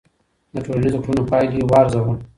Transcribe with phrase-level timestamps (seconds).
[0.53, 2.13] د ټولنیزو کړنو پایلې وارزوه.